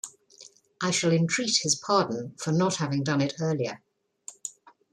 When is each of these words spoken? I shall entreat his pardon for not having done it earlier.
I 0.81 0.89
shall 0.89 1.11
entreat 1.11 1.59
his 1.61 1.75
pardon 1.75 2.33
for 2.35 2.51
not 2.51 2.77
having 2.77 3.03
done 3.03 3.21
it 3.21 3.35
earlier. 3.39 3.83